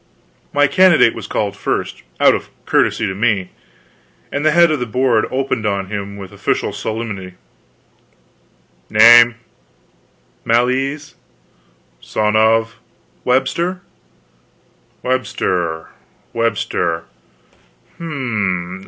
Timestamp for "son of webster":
11.99-13.81